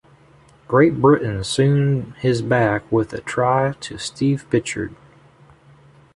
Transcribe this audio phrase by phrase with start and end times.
[0.67, 4.95] Great Britain soon his back with a try to Steve Pitchford.